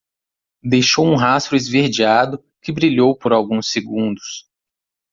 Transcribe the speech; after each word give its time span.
Deixou 0.63 1.05
um 1.05 1.15
rastro 1.15 1.55
esverdeado 1.55 2.43
que 2.59 2.71
brilhou 2.71 3.15
por 3.15 3.31
alguns 3.31 3.69
segundos. 3.71 4.49